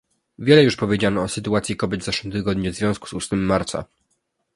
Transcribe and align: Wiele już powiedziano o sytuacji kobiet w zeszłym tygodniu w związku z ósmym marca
Wiele 0.39 0.63
już 0.63 0.75
powiedziano 0.75 1.21
o 1.21 1.27
sytuacji 1.27 1.75
kobiet 1.75 2.01
w 2.01 2.03
zeszłym 2.03 2.33
tygodniu 2.33 2.71
w 2.71 2.75
związku 2.75 3.07
z 3.07 3.13
ósmym 3.13 3.45
marca 3.45 3.85